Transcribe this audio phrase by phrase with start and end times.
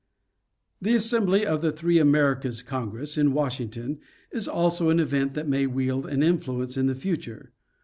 [0.81, 3.99] The assembly of the "Three Americas Congress" in Washing ton,
[4.31, 7.51] is also an event that may wield an influence in the future.